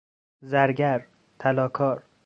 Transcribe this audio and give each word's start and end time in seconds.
زرگر، 0.51 1.01
طلا 1.39 1.67
کار 1.77 2.03